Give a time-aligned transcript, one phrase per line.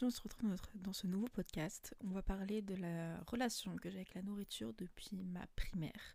[0.00, 1.94] On se retrouve dans, ce nouveau podcast.
[2.04, 6.14] On va parler de la relation que j'ai avec la nourriture depuis ma primaire.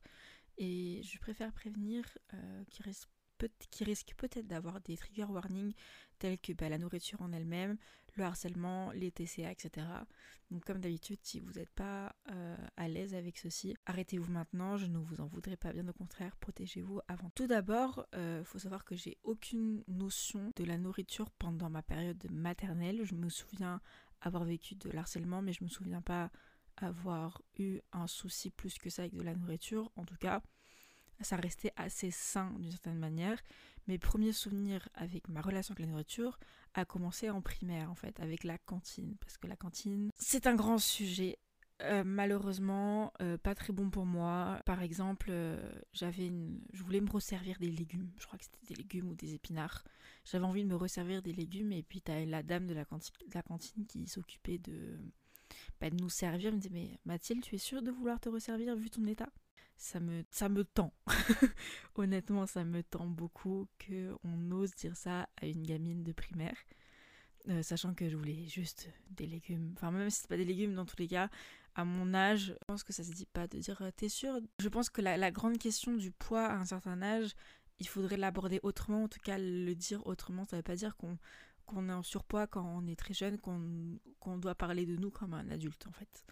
[0.58, 5.74] Et je préfère prévenir euh, qu'il risque peut-être d'avoir des trigger warnings
[6.18, 7.78] tels que bah, la nourriture en elle-même,
[8.16, 9.86] le harcèlement, les TCA, etc.
[10.52, 14.86] Donc comme d'habitude, si vous n'êtes pas euh, à l'aise avec ceci, arrêtez-vous maintenant, je
[14.86, 17.30] ne vous en voudrais pas, bien au contraire, protégez-vous avant.
[17.32, 21.82] Tout d'abord, il euh, faut savoir que j'ai aucune notion de la nourriture pendant ma
[21.82, 23.04] période maternelle.
[23.04, 23.82] Je me souviens
[24.22, 26.32] avoir vécu de l'harcèlement, mais je me souviens pas
[26.78, 29.92] avoir eu un souci plus que ça avec de la nourriture.
[29.96, 30.42] En tout cas,
[31.24, 33.42] ça restait assez sain d'une certaine manière.
[33.88, 36.40] Mes premiers souvenirs avec ma relation avec la nourriture
[36.74, 39.16] a commencé en primaire en fait, avec la cantine.
[39.20, 41.38] Parce que la cantine, c'est un grand sujet.
[41.82, 44.62] Euh, malheureusement, euh, pas très bon pour moi.
[44.66, 45.58] Par exemple, euh,
[45.92, 46.62] j'avais une...
[46.72, 48.12] je voulais me resservir des légumes.
[48.18, 49.84] Je crois que c'était des légumes ou des épinards.
[50.24, 53.86] J'avais envie de me resservir des légumes et puis t'as la dame de la cantine,
[53.86, 54.98] qui s'occupait de...
[55.82, 56.50] Bah, de nous servir.
[56.50, 59.30] Elle me dit mais Mathilde, tu es sûre de vouloir te resservir vu ton état?
[59.84, 60.94] Ça me, ça me tend.
[61.96, 66.56] Honnêtement, ça me tend beaucoup qu'on ose dire ça à une gamine de primaire.
[67.50, 69.74] Euh, sachant que je voulais juste des légumes.
[69.76, 71.30] Enfin, même si c'est pas des légumes, dans tous les cas,
[71.76, 74.40] à mon âge, je pense que ça se dit pas de dire euh, t'es sûr
[74.60, 77.34] Je pense que la, grande question du poids à un certain âge,
[77.80, 80.46] il faudrait l'aborder autrement, en tout cas le dire autrement.
[80.46, 81.18] Ça veut pas dire qu'on
[81.66, 85.34] qu'on est en surpoids quand on est très jeune, qu'on doit parler de nous comme
[85.34, 86.24] un adulte en fait.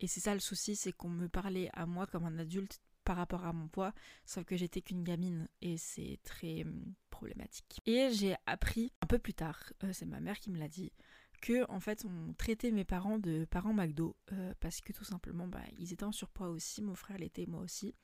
[0.00, 3.16] Et c'est ça le souci, c'est qu'on me parlait à moi comme un adulte par
[3.16, 7.80] rapport à mon poids, sauf que j'étais qu'une gamine et c'est très hum, problématique.
[7.86, 10.92] Et j'ai appris un peu plus tard, euh, c'est ma mère qui me l'a dit,
[11.40, 15.46] que en fait on traitait mes parents de parents McDo euh, parce que tout simplement
[15.46, 17.94] bah, ils étaient en surpoids aussi, mon frère l'était, moi aussi.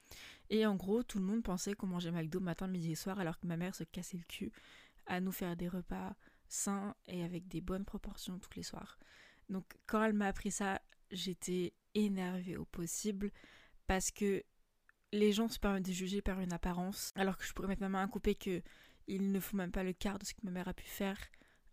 [0.51, 3.41] Et en gros tout le monde pensait qu'on mangeait McDo matin, midi et soir alors
[3.41, 4.53] que ma mère se cassait le cul
[5.07, 6.15] à nous faire des repas
[6.47, 8.99] sains et avec des bonnes proportions tous les soirs.
[9.49, 10.81] Donc quand elle m'a appris ça,
[11.11, 13.33] j'étais énervée au possible
[13.89, 14.45] parce que
[15.13, 17.89] les gens se permettent de juger par une apparence, alors que je pourrais mettre ma
[17.89, 18.63] main à couper que
[19.09, 21.19] il ne faut même pas le quart de ce que ma mère a pu faire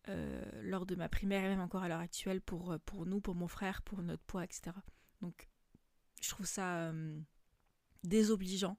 [0.10, 3.36] euh, lors de ma primaire et même encore à l'heure actuelle pour, euh, nous, pour
[3.36, 4.72] mon frère, pour notre poids, etc.
[5.22, 5.48] Donc
[6.22, 7.20] je trouve ça euh,
[8.04, 8.78] désobligeant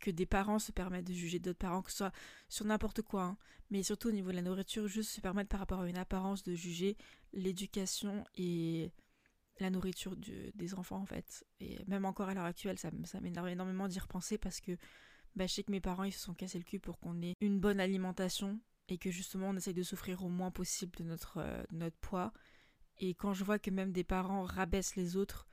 [0.00, 2.12] que des parents se permettent de juger d'autres parents, que ce soit
[2.48, 3.36] sur n'importe quoi, hein.
[3.70, 6.42] mais surtout au niveau de la nourriture, juste se permettre par rapport à une apparence
[6.42, 6.96] de juger
[7.32, 8.90] l'éducation et
[9.62, 11.44] la nourriture des enfants en fait.
[11.60, 12.90] Et même encore à l'heure actuelle, ça,
[13.20, 14.76] m'énerve énormément d'y repenser parce que
[15.34, 17.34] bah, je sais que mes parents ils se sont cassés le cul pour qu'on ait
[17.40, 21.38] une bonne alimentation et que justement on essaye de souffrir au moins possible de notre,
[21.38, 22.32] euh, poids.
[22.98, 25.48] Et quand je vois que même des parents rabaissent les autres,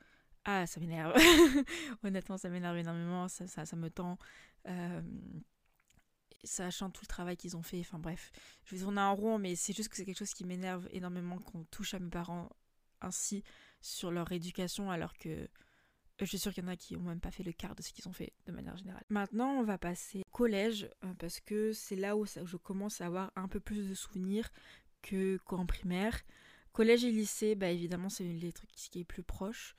[0.45, 1.13] ah ça m'énerve.
[2.03, 4.17] Honnêtement ça m'énerve énormément, ça, me tend.
[4.67, 5.01] Euh,
[6.43, 8.31] sachant tout le travail qu'ils ont fait, enfin bref,
[8.65, 11.37] je vais tourner en rond, mais c'est juste que c'est quelque chose qui m'énerve énormément
[11.37, 12.49] qu'on touche à mes parents
[13.01, 13.43] ainsi
[13.81, 15.47] sur leur éducation alors que
[16.19, 17.81] je suis sûre qu'il y en a qui ont même pas fait le quart de
[17.81, 19.03] ce qu'ils ont fait de manière générale.
[19.09, 23.05] Maintenant, on va passer au collège euh, parce que c'est là où je commence à
[23.05, 24.49] avoir un peu plus de souvenirs
[25.01, 26.19] que qu'en primaire.
[26.73, 29.75] Collège et lycée, bah évidemment, c'est les trucs qui est plus proche.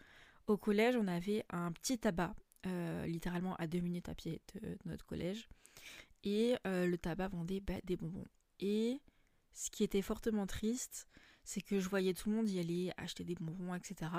[0.47, 2.35] Au collège, on avait un petit tabac,
[2.67, 5.49] euh, littéralement à deux minutes à pied de, notre collège.
[6.25, 8.27] Et euh, le tabac vendait bah, des bonbons.
[8.59, 9.01] Et
[9.53, 11.07] ce qui était fortement triste,
[11.45, 14.11] c'est que je voyais tout le monde y aller, acheter des bonbons, etc.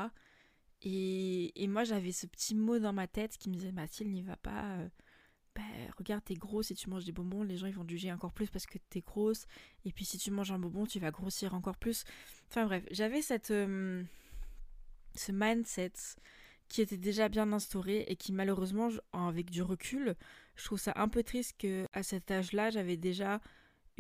[0.84, 4.36] Et, moi, j'avais ce petit mot dans ma tête qui me disait Mathilde, n'y va
[4.36, 4.78] pas.
[4.78, 4.90] Euh,
[5.56, 5.62] bah,
[5.98, 8.50] regarde, t'es grosse, si tu manges des bonbons, les gens ils vont juger encore plus
[8.50, 9.46] parce que t'es grosse.
[9.86, 12.06] Et puis si tu manges un bonbon, tu vas grossir encore plus.
[12.50, 14.02] Enfin bref, j'avais cette euh,
[15.16, 15.92] ce mindset
[16.70, 20.16] qui était déjà bien instauré et qui malheureusement, avec du recul,
[20.56, 23.42] je trouve ça un peu triste que à cet âge-là, j'avais déjà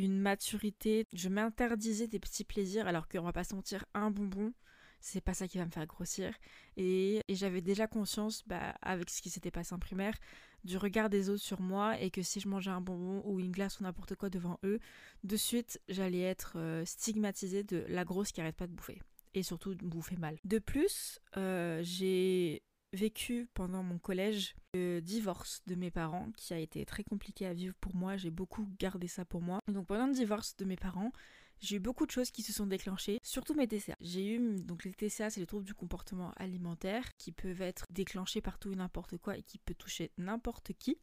[0.01, 1.05] une maturité.
[1.13, 4.53] Je m'interdisais des petits plaisirs alors qu'on va pas sentir un bonbon.
[4.99, 6.33] C'est pas ça qui va me faire grossir.
[6.77, 10.13] Et, j'avais déjà conscience, bah, avec ce qui s'était passé en primaire,
[10.63, 13.51] du regard des autres sur moi et que si je mangeais un bonbon ou une
[13.51, 14.79] glace ou n'importe quoi devant eux,
[15.23, 19.01] de suite j'allais être euh, stigmatisée de la grosse qui arrête pas de bouffer.
[19.33, 20.37] Et surtout de bouffer mal.
[20.43, 22.61] De plus, euh, j'ai
[22.93, 27.53] vécu pendant mon collège le divorce de mes parents qui a été très compliqué à
[27.53, 28.17] vivre pour moi.
[28.17, 29.59] J'ai beaucoup gardé ça pour moi.
[29.67, 31.11] Donc pendant le divorce de mes parents,
[31.59, 33.95] j'ai eu beaucoup de choses qui se sont déclenchées, surtout mes TCA.
[34.01, 38.41] J'ai eu, donc les TCA, c'est les troubles du comportement alimentaire qui peuvent être déclenchés
[38.41, 40.97] par tout et n'importe quoi et qui peut toucher n'importe qui.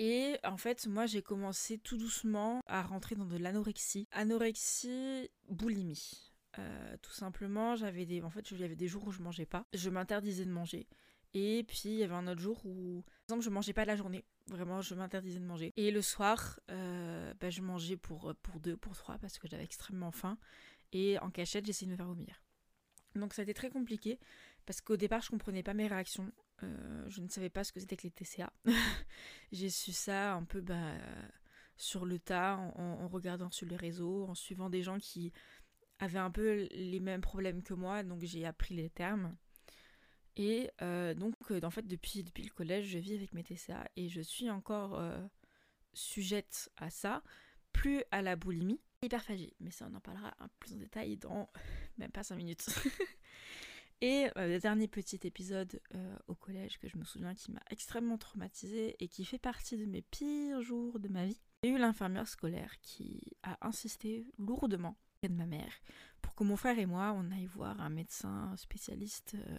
[0.00, 4.08] Et en fait, moi, j'ai commencé tout doucement à rentrer dans de l'anorexie.
[4.12, 6.29] Anorexie, boulimie.
[6.58, 9.46] Euh, tout simplement, j'avais des, en fait, il y avait des jours où je mangeais
[9.46, 9.66] pas.
[9.72, 10.86] Je m'interdisais de manger.
[11.32, 13.94] Et puis il y avait un autre jour où, par exemple, je mangeais pas la
[13.94, 14.24] journée.
[14.48, 15.72] Vraiment, je m'interdisais de manger.
[15.76, 19.62] Et le soir, euh, bah, je mangeais pour, pour deux, pour trois, parce que j'avais
[19.62, 20.38] extrêmement faim.
[20.92, 22.42] et en cachette, j'essayais de me faire vomir.
[23.14, 24.18] Donc ça a été très compliqué
[24.66, 26.32] parce qu'au départ, je comprenais pas mes réactions.
[26.62, 28.52] Euh, je ne savais pas ce que c'était que les TCA.
[29.52, 30.94] J'ai su ça un peu bah,
[31.76, 35.32] sur le tas, en, regardant sur les réseaux, en suivant des gens qui
[36.00, 39.36] avaient un peu les mêmes problèmes que moi, donc j'ai appris les termes.
[40.36, 43.84] Et euh, donc, euh, en fait, depuis, depuis le collège, je vis avec mes TCA
[43.96, 45.00] et je suis encore
[45.92, 47.22] sujette à ça,
[47.72, 49.54] plus à la boulimie, hyperphagie.
[49.60, 51.48] Mais ça, on en parlera plus en détail dans
[51.98, 52.66] même pas 5 minutes.
[54.02, 57.60] Et euh, le dernier petit épisode euh, au collège que je me souviens qui m'a
[57.70, 61.40] extrêmement traumatisée et qui fait partie de mes pires jours de ma vie.
[61.62, 64.96] J'ai eu l'infirmière scolaire qui a insisté lourdement
[65.28, 65.72] de ma mère
[66.22, 69.58] pour que mon frère et moi on aille voir un médecin spécialiste euh,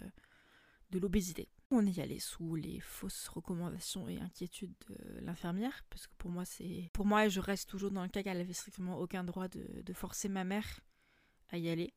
[0.90, 1.48] de l'obésité.
[1.70, 6.44] On y allait sous les fausses recommandations et inquiétudes de l'infirmière, parce que pour moi,
[6.44, 6.90] c'est.
[6.92, 10.28] Pour moi, je reste toujours dans le cas qu'elle avait strictement aucun droit de forcer
[10.28, 10.80] ma mère
[11.48, 11.94] à y aller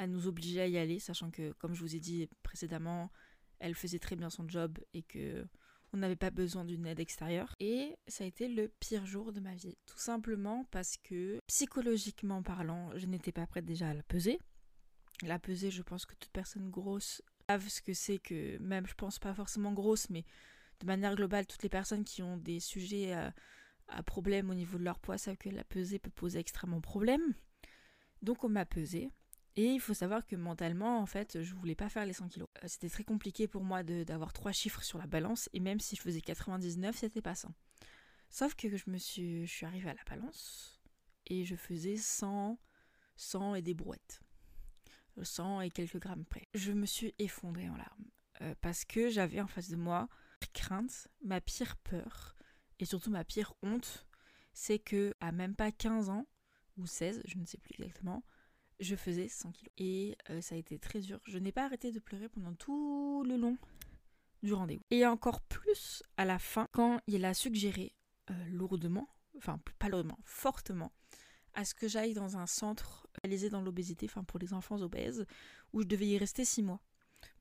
[0.00, 3.10] à nous obliger à y aller, sachant que, comme je vous ai dit précédemment,
[3.58, 5.46] elle faisait très bien son job et que
[5.92, 7.54] on n'avait pas besoin d'une aide extérieure.
[7.60, 12.42] Et ça a été le pire jour de ma vie, tout simplement parce que psychologiquement
[12.42, 14.38] parlant, je n'étais pas prête déjà à la peser.
[15.22, 18.94] La peser, je pense que toute personne grosse savent ce que c'est que, même je
[18.94, 20.24] pense pas forcément grosse, mais
[20.80, 23.32] de manière globale, toutes les personnes qui ont des sujets à,
[24.06, 27.34] problème au niveau de leur poids savent que la peser peut poser extrêmement problème.
[28.22, 29.10] Donc on m'a pesé.
[29.56, 32.48] Et il faut savoir que mentalement, en fait, je voulais pas faire les 100 kilos.
[32.62, 35.96] Euh, c'était très compliqué pour moi d'avoir trois chiffres sur la balance, et même si
[35.96, 37.52] je faisais 99, c'était pas 100.
[38.28, 40.80] Sauf que je me suis, je suis arrivée à la balance,
[41.26, 42.58] et je faisais 100,
[43.16, 44.20] 100 et des brouettes.
[45.20, 46.48] 100 et quelques grammes près.
[46.54, 48.06] Je me suis effondrée en larmes,
[48.42, 50.08] euh, parce que j'avais en face de moi
[50.54, 52.36] crainte, ma pire peur,
[52.78, 54.06] et surtout ma pire honte,
[54.52, 56.26] c'est que à même pas 15 ans,
[56.76, 58.24] ou 16, je ne sais plus exactement,
[58.80, 59.72] je faisais 100 kilos.
[59.78, 61.20] Et euh, ça a été très dur.
[61.26, 63.56] Je n'ai pas arrêté de pleurer pendant tout le long
[64.42, 64.84] du rendez-vous.
[64.90, 67.94] Et encore plus à la fin, quand il a suggéré
[68.30, 70.92] euh, lourdement, enfin pas lourdement, fortement,
[71.54, 75.26] à ce que j'aille dans un centre réalisé dans l'obésité, enfin pour les enfants obèses,
[75.72, 76.80] où je devais y rester 6 mois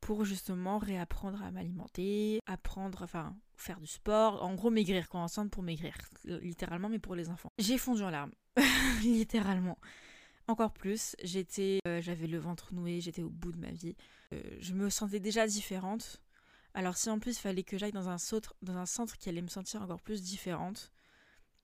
[0.02, 5.50] pour justement réapprendre à m'alimenter, apprendre, enfin faire du sport, en gros maigrir, quoi, ensemble
[5.50, 5.94] pour maigrir,
[6.26, 7.52] littéralement, mais pour les enfants.
[7.60, 8.32] J'ai fondu en larmes,
[9.02, 9.78] littéralement
[10.50, 11.16] encore plus.
[11.24, 13.96] J'étais, euh, j'avais le ventre noué, j'étais au bout de ma vie.
[14.34, 16.22] Euh, je me sentais déjà différente.
[16.74, 19.30] Alors si en plus il fallait que j'aille dans un, centre, dans un centre qui
[19.30, 20.92] allait me sentir encore plus différente,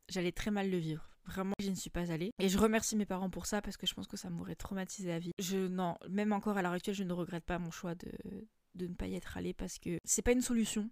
[0.10, 1.10] j'allais très mal le vivre.
[1.26, 2.32] Vraiment, je ne suis pas allée.
[2.40, 5.10] Et je remercie mes parents pour ça parce que je pense que ça m'aurait traumatisé
[5.10, 5.32] la vie.
[5.40, 8.12] Je, non, même encore à l'heure actuelle, je ne regrette pas mon choix de,
[8.76, 10.90] de ne pas y être allée parce que c'est pas une solution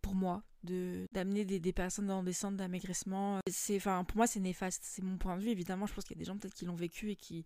[0.00, 4.40] pour moi de d'amener des, personnes dans des centres d'amaigrissement c'est enfin pour moi c'est
[4.40, 4.82] néfaste.
[4.84, 5.86] C'est mon point de vue évidemment.
[5.86, 7.44] Je pense qu'il y a des gens peut-être qui l'ont vécu et qui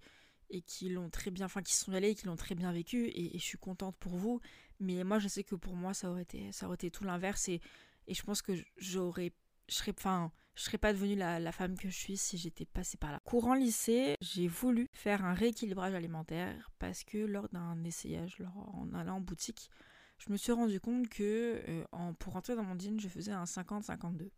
[0.50, 3.06] et qui l'ont très bien enfin qui sont allés et qui l'ont très bien vécu
[3.08, 4.40] et, je suis contente pour vous.
[4.80, 7.48] Mais moi je sais que pour moi ça aurait été ça aurait été tout l'inverse
[7.48, 7.60] et,
[8.06, 9.32] et je pense que j'aurais
[9.68, 12.64] je serais enfin je serais pas devenue la, la, femme que je suis si j'étais
[12.64, 13.20] passée par là.
[13.24, 18.92] Courant lycée, j'ai voulu faire un rééquilibrage alimentaire parce que lors d'un essayage, lors, en
[18.92, 19.70] allant en boutique,
[20.18, 23.44] je me suis rendu compte que euh, pour rentrer dans mon jean, je faisais un
[23.44, 24.30] 50-52.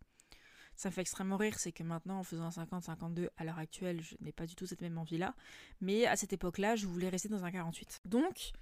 [0.76, 4.00] Ça me fait extrêmement rire, c'est que maintenant, en faisant un 50-52, à l'heure actuelle,
[4.00, 5.34] je n'ai pas du tout cette même envie-là.
[5.80, 7.99] Mais à cette époque-là, je voulais rester dans un 48.
[8.06, 8.52] Donc,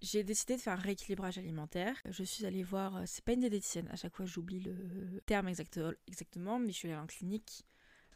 [0.00, 1.96] j'ai décidé de faire un rééquilibrage alimentaire.
[2.08, 5.48] Je suis allée voir, euh, c'est pas une diététicienne, à chaque fois j'oublie le terme
[5.48, 7.66] exactement, mais je suis allée en clinique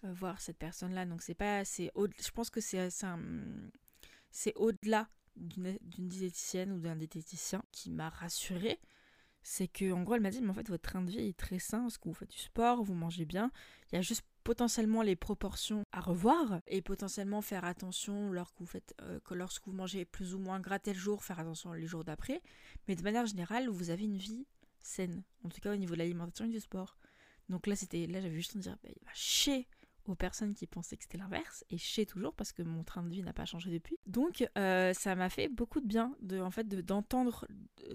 [0.05, 1.05] euh, voir cette personne-là.
[1.07, 2.89] Donc, c'est pas, je pense que c'est,
[4.31, 8.79] c'est au-delà d'une diététicienne ou d'un diététicien qui m'a rassurée.
[9.45, 11.37] C'est que, en gros, elle m'a dit, mais en fait, votre train de vie est
[11.37, 13.51] très sain, parce que vous faites du sport, vous mangez bien.
[13.91, 18.67] Il y a juste potentiellement les proportions à revoir et potentiellement faire attention lorsque vous
[18.67, 21.87] faites euh, que lorsque vous mangez plus ou moins gras tel jour, faire attention les
[21.87, 22.41] jours d'après.
[22.87, 24.47] Mais de manière générale, vous avez une vie
[24.81, 26.97] saine, en tout cas au niveau de l'alimentation et du sport.
[27.49, 29.69] Donc là, c'était là, j'avais juste envie de dire, bah, il va chier
[30.07, 33.03] aux personnes qui pensaient que c'était l'inverse et je sais toujours parce que mon train
[33.03, 33.99] de vie n'a pas changé depuis.
[34.07, 37.47] Donc euh, ça m'a fait beaucoup de bien de en fait d'entendre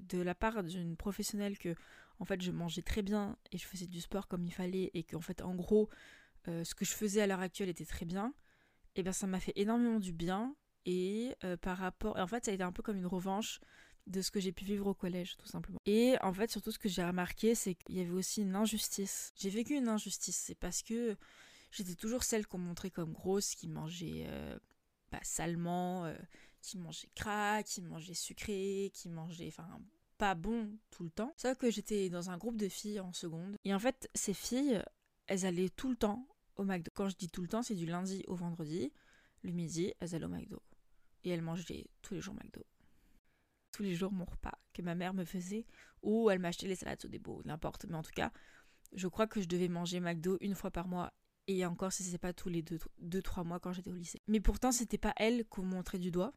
[0.01, 1.75] de, la part d'une professionnelle que
[2.19, 5.03] en fait je mangeais très bien et je faisais du sport comme il fallait et
[5.03, 5.89] qu'en fait en gros
[6.47, 8.33] euh, ce que je faisais à l'heure actuelle était très bien.
[8.95, 12.51] Et bien ça m'a fait énormément du bien et euh, par rapport en fait ça
[12.51, 13.59] a été un peu comme une revanche
[14.07, 15.79] de ce que j'ai pu vivre au collège, tout simplement.
[15.85, 19.33] Et en fait, surtout, ce que j'ai remarqué, c'est qu'il y avait aussi une injustice.
[19.35, 20.37] J'ai vécu une injustice.
[20.37, 21.17] C'est parce que
[21.71, 24.57] J'étais toujours celle qu'on montrait comme grosse, qui mangeait euh,
[25.11, 26.15] bah, salement, euh,
[26.61, 29.67] qui mangeait crack, qui mangeait sucré, qui mangeait, enfin,
[30.17, 31.33] pas bon tout le temps.
[31.37, 33.57] Sauf que j'étais dans un groupe de filles en seconde.
[33.63, 34.83] Et en fait, ces filles,
[35.27, 36.91] elles allaient tout le temps au McDo.
[36.93, 38.91] Quand je dis tout le temps, c'est du lundi au vendredi.
[39.43, 40.61] Le midi, elles allaient au McDo.
[41.23, 42.65] et elle mangeait tous les jours McDo.
[43.71, 45.65] Tous les jours mon repas que ma mère me faisait,
[46.01, 47.85] ou elle m'achetait les salades au débo, n'importe.
[47.85, 48.31] Mais en tout cas,
[48.93, 51.13] je crois que je devais manger McDo une fois par mois,
[51.47, 54.21] et encore si c'est pas tous les 2-3 mois quand j'étais au lycée.
[54.27, 56.33] Mais pourtant, c'était pas elle qu'on montrait du doigt,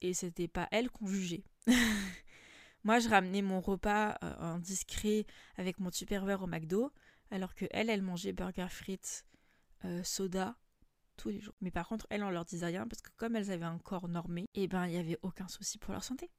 [0.00, 1.44] et c'était pas elle qu'on jugeait.
[2.84, 5.26] Moi, je ramenais mon repas euh, en discret
[5.56, 6.92] avec mon verre au McDo,
[7.30, 9.26] alors que elle, elle mangeait burger frites,
[9.84, 10.56] euh, soda
[11.16, 11.54] tous les jours.
[11.60, 14.08] Mais par contre, elle, on leur disait rien parce que comme elles avaient un corps
[14.08, 16.30] normé, et eh ben il y avait aucun souci pour leur santé.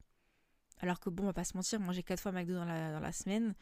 [0.80, 3.00] Alors que bon, on va pas se mentir, manger quatre fois McDo dans la, dans
[3.00, 3.54] la semaine,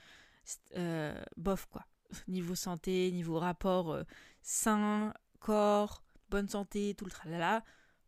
[0.77, 1.85] euh, bof quoi.
[2.27, 4.03] Niveau santé, niveau rapport euh,
[4.41, 7.63] sain, corps, bonne santé, tout le tralala,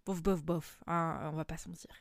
[0.06, 1.92] bof bof bof, hein, on va pas se mentir.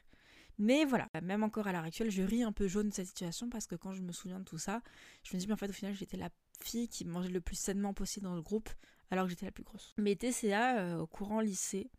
[0.59, 3.49] Mais voilà, même encore à l'heure actuelle, je ris un peu jaune de cette situation
[3.49, 4.83] parce que quand je me souviens de tout ça,
[5.23, 6.28] je me dis, mais en fait, au final, j'étais la
[6.61, 8.69] fille qui mangeait le plus sainement possible dans le groupe
[9.11, 9.95] alors que j'étais la plus grosse.
[9.97, 11.90] Mais TCA, euh, au courant lycée,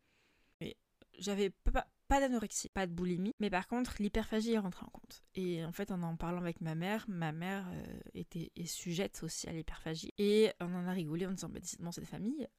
[1.17, 5.23] j'avais pas, pas d'anorexie, pas de boulimie, mais par contre, l'hyperphagie est rentrée en compte.
[5.33, 9.21] Et en fait, en en parlant avec ma mère, ma mère euh, était est sujette
[9.23, 10.13] aussi à l'hyperphagie.
[10.17, 12.49] Et on en a rigolé en disant, bah, décidément, c'est des familles.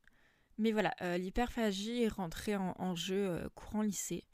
[0.56, 4.25] Mais voilà, euh, l'hyperphagie est rentrée en jeu courant lycée.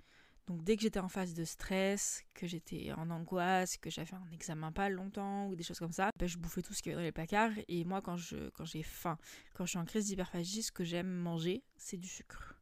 [0.47, 4.31] Donc dès que j'étais en phase de stress, que j'étais en angoisse, que j'avais un
[4.33, 6.95] examen pas longtemps ou des choses comme ça, ben, je bouffais tout ce qu'il y
[6.95, 7.53] avait dans les placards.
[7.67, 9.19] Et moi, quand, je, quand j'ai faim,
[9.53, 12.58] quand je suis en crise d'hyperphagie, ce que j'aime manger, c'est du sucre.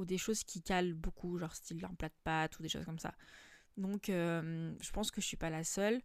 [0.00, 2.98] Ou des choses qui calent beaucoup, genre style un plat de ou des choses comme
[2.98, 3.14] ça.
[3.76, 6.00] Donc euh, je pense que je suis pas la seule.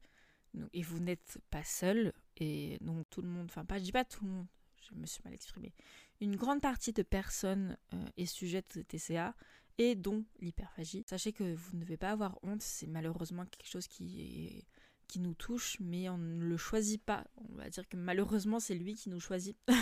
[0.73, 2.13] Et vous n'êtes pas seule.
[2.37, 4.47] Et donc tout le monde, enfin pas, je dis pas tout le monde,
[4.81, 5.73] je me suis mal exprimée.
[6.21, 9.33] Une grande partie de personnes euh, est sujette au TCA
[9.77, 11.03] et dont l'hyperphagie.
[11.07, 14.65] Sachez que vous ne devez pas avoir honte, c'est malheureusement quelque chose qui,
[15.07, 17.25] qui nous touche, mais on ne le choisit pas.
[17.35, 19.57] On va dire que malheureusement c'est lui qui nous choisit.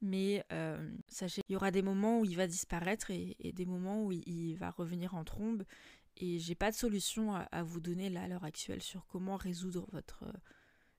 [0.00, 4.04] mais euh, sachez qu'il y aura des moments où il va disparaître et, des moments
[4.04, 5.64] où il, va revenir en trombe.
[6.16, 9.86] Et j'ai pas de solution à, vous donner là à l'heure actuelle sur comment résoudre
[9.92, 10.32] votre euh,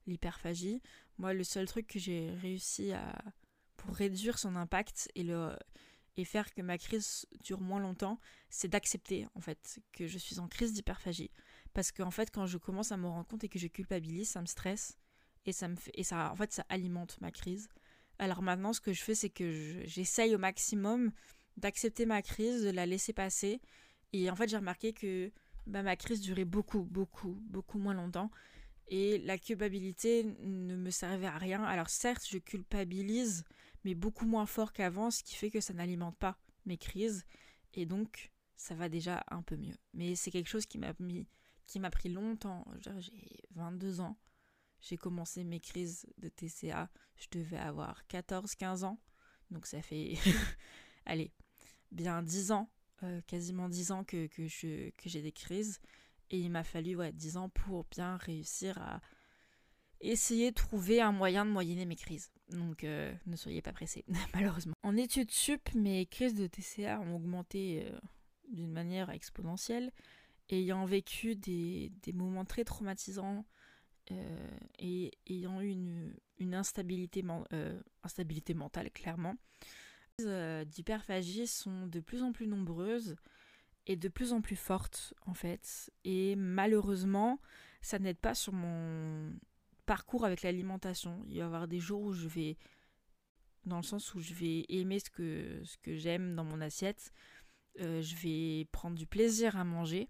[0.07, 0.81] l'hyperphagie.
[1.17, 3.23] Moi, le seul truc que j'ai réussi à
[3.77, 5.55] pour réduire son impact et le
[6.17, 10.39] et faire que ma crise dure moins longtemps, c'est d'accepter en fait que je suis
[10.39, 11.31] en crise d'hyperphagie.
[11.73, 14.41] Parce qu'en fait, quand je commence à me rendre compte et que je culpabilise, ça
[14.41, 14.97] me stresse
[15.45, 17.69] et ça me fait et ça en fait ça alimente ma crise.
[18.21, 21.11] Alors maintenant, ce que je fais, c'est que j'essaye au maximum
[21.57, 23.59] d'accepter ma crise, de la laisser passer.
[24.13, 25.31] Et en fait, j'ai remarqué que
[25.65, 28.29] bah, ma crise durait beaucoup, beaucoup, beaucoup moins longtemps.
[28.89, 31.63] Et la culpabilité ne me servait à rien.
[31.63, 33.43] Alors certes, je culpabilise
[33.83, 36.37] mais beaucoup moins fort qu'avant, ce qui fait que ça n'alimente pas
[36.67, 37.25] mes crises,
[37.73, 39.73] et donc ça va déjà un peu mieux.
[39.95, 41.25] Mais c'est quelque chose qui m'a mis,
[41.65, 42.63] qui m'a pris longtemps.
[42.99, 43.11] J'ai
[43.55, 44.15] 22 ans,
[44.81, 48.99] j'ai commencé mes crises de TCA, je devais avoir 14-15 ans,
[49.49, 50.15] donc ça fait,
[51.05, 51.31] allez,
[51.91, 52.69] bien 10 ans,
[53.03, 55.79] euh, quasiment 10 ans que, que j'ai que des crises,
[56.29, 59.01] et il m'a fallu ouais, 10 ans pour bien réussir à
[60.01, 62.31] essayer de trouver un moyen de moyenner mes crises.
[62.49, 64.73] Donc euh, ne soyez pas pressés, malheureusement.
[64.83, 67.99] En études sup, mes crises de TCA ont augmenté euh,
[68.49, 69.91] d'une manière exponentielle.
[70.49, 73.45] Ayant vécu des, moments très traumatisants
[74.19, 77.23] euh, et ayant eu une, une instabilité,
[78.03, 79.35] instabilité mentale, clairement,
[80.19, 83.15] les d'hyperphagie sont de plus en plus nombreuses
[83.87, 85.91] et de plus en plus fortes, en fait.
[86.03, 87.39] Et malheureusement,
[87.81, 89.33] ça n'aide pas sur mon
[89.85, 91.23] parcours avec l'alimentation.
[91.27, 92.57] Il va y avoir des jours où je vais,
[93.65, 97.11] dans le sens où je vais aimer ce que, ce que j'aime dans mon assiette,
[97.79, 100.09] euh, je vais prendre du plaisir à manger.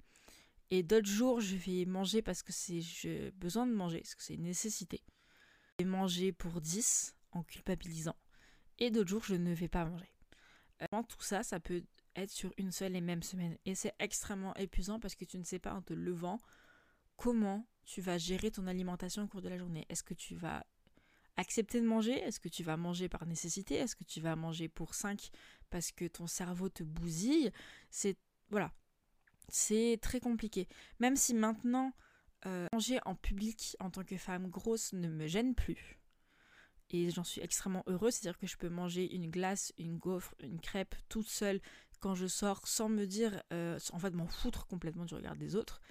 [0.72, 4.24] Et d'autres jours, je vais manger parce que c'est j'ai besoin de manger, parce que
[4.24, 5.04] c'est une nécessité.
[5.80, 8.16] Je vais manger pour 10 en culpabilisant.
[8.80, 10.10] Et d'autres jours, je ne vais pas manger.
[10.82, 11.84] Euh, tout ça, ça peut
[12.16, 13.58] être sur une seule et même semaine.
[13.66, 16.40] Et c'est extrêmement épuisant parce que tu ne sais pas en te levant
[17.18, 19.86] comment tu vas gérer ton alimentation au cours de la journée.
[19.90, 20.66] Est-ce que tu vas
[21.36, 22.14] accepter de manger?
[22.14, 23.76] Est-ce que tu vas manger par nécessité?
[23.76, 25.30] Est-ce que tu vas manger pour 5
[25.70, 27.52] parce que ton cerveau te bousille?
[27.90, 28.18] C'est
[28.50, 28.72] voilà.
[29.52, 30.68] C'est très compliqué.
[31.00, 31.94] Même si maintenant
[32.46, 36.00] euh, manger en public en tant que femme grosse ne me gêne plus.
[36.90, 40.60] Et j'en suis extrêmement heureuse, c'est-à-dire que je peux manger une glace, une gaufre, une
[40.60, 41.62] crêpe toute seule
[42.02, 45.56] quand je sors sans me dire, euh, en fait m'en foutre complètement du regard des
[45.56, 45.82] autres.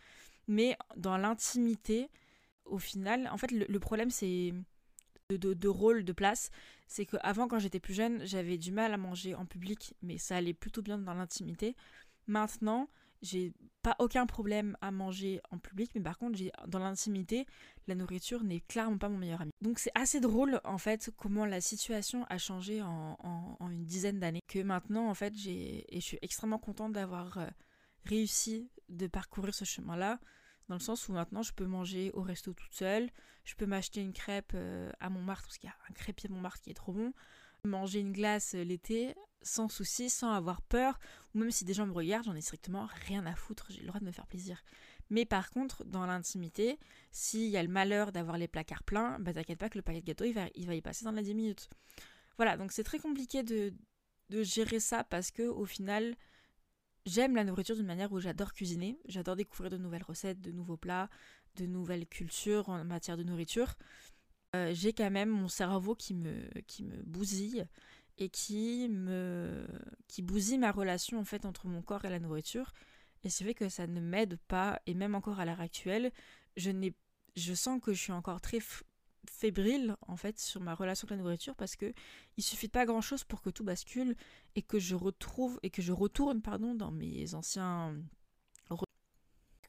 [0.48, 2.10] Mais dans l'intimité,
[2.64, 4.52] au final, en fait, le, problème, c'est
[5.30, 6.50] de, rôle, de place.
[6.88, 10.36] C'est qu'avant, quand j'étais plus jeune, j'avais du mal à manger en public, mais ça
[10.36, 11.76] allait plutôt bien dans l'intimité.
[12.26, 12.88] Maintenant,
[13.22, 17.46] j'ai pas aucun problème à manger en public, mais par contre, dans l'intimité,
[17.86, 19.52] la nourriture n'est clairement pas mon meilleur ami.
[19.60, 23.16] Donc c'est assez drôle en fait comment la situation a changé en,
[23.70, 24.42] une dizaine d'années.
[24.48, 27.46] Que maintenant en fait j'ai et je suis extrêmement contente d'avoir euh,
[28.04, 30.18] réussi de parcourir ce chemin-là,
[30.68, 33.10] dans le sens où maintenant je peux manger au resto toute seule,
[33.44, 36.34] je peux m'acheter une crêpe euh, à Montmartre, parce qu'il y a un crêpier de
[36.34, 37.12] Montmartre qui est trop bon,
[37.64, 40.98] manger une glace euh, l'été sans souci, sans avoir peur,
[41.34, 43.86] ou même si des gens me regardent, j'en ai strictement rien à foutre, j'ai le
[43.86, 44.62] droit de me faire plaisir.
[45.08, 46.78] Mais par contre, dans l'intimité,
[47.10, 50.00] s'il y a le malheur d'avoir les placards pleins, bah t'inquiète pas que le paquet
[50.00, 50.34] de gâteaux, il
[50.66, 51.68] va, y passer dans les 10 minutes.
[52.36, 53.72] Voilà, donc c'est très compliqué de,
[54.28, 56.14] de gérer ça parce que au final,
[57.06, 60.76] j'aime la nourriture d'une manière où j'adore cuisiner, j'adore découvrir de nouvelles recettes, de nouveaux
[60.76, 61.08] plats,
[61.56, 63.74] de nouvelles cultures en matière de nourriture.
[64.56, 67.66] Euh, j'ai quand même mon cerveau qui me, qui me bousille
[68.18, 69.66] et qui me
[70.08, 72.72] qui bousille ma relation en fait entre mon corps et la nourriture.
[73.22, 76.10] Et c'est vrai que ça ne m'aide pas et même encore à l'heure actuelle
[76.56, 76.70] je
[77.36, 78.58] je sens que je suis encore très
[79.30, 81.92] fébrile en fait sur ma relation avec la nourriture parce que
[82.36, 84.16] il suffit pas grand chose pour que tout bascule
[84.56, 87.94] et que je retrouve et que je retourne pardon dans mes anciens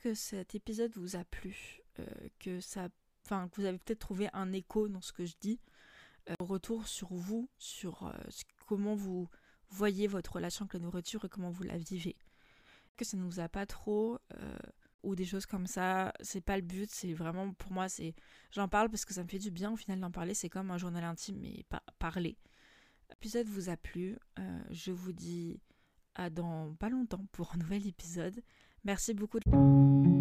[0.02, 2.06] que cet épisode vous a plu euh,
[2.40, 2.90] que ça
[3.26, 5.60] enfin que vous avez peut-être trouvé un écho dans ce que je dis
[6.30, 8.12] euh, retour sur vous sur euh,
[8.68, 9.28] comment vous
[9.70, 12.16] voyez votre relation avec la nourriture et comment vous la vivez
[12.98, 14.20] que ça ne vous a pas trop
[15.04, 16.14] ou des choses comme ça.
[16.22, 18.14] C'est pas le but, c'est vraiment pour moi, c'est
[18.52, 20.34] j'en parle parce que ça me fait du bien au final d'en parler.
[20.34, 22.38] C'est comme un journal intime, mais pas parler.
[23.10, 24.18] L'épisode vous a plu.
[24.40, 25.60] Euh, je vous dis
[26.16, 28.42] à dans pas longtemps pour un nouvel épisode.
[28.84, 29.40] Merci beaucoup.
[29.40, 30.21] De...